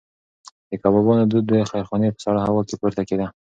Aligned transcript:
د 0.69 0.71
کبابونو 0.81 1.23
دود 1.31 1.45
د 1.51 1.53
خیرخانې 1.71 2.09
په 2.15 2.19
سړه 2.25 2.39
هوا 2.47 2.61
کې 2.67 2.75
پورته 2.81 3.01
کېده. 3.09 3.27